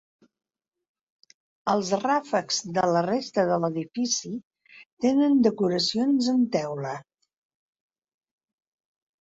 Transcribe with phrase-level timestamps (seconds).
[1.73, 4.33] Els ràfecs de la resta de l'edifici
[5.07, 6.97] tenen decoracions amb teula.